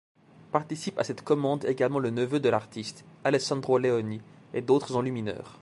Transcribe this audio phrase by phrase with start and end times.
[0.51, 4.19] Participent à cette commande également le neveu de l'artiste, Alessandro Leoni
[4.51, 5.49] et d'autres enlumineurs.